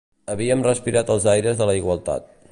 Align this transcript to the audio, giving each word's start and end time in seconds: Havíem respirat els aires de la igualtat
Havíem 0.35 0.63
respirat 0.67 1.11
els 1.17 1.27
aires 1.35 1.59
de 1.61 1.67
la 1.71 1.77
igualtat 1.81 2.33